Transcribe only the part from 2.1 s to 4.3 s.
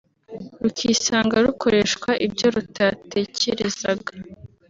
ibyo rutatekerezaga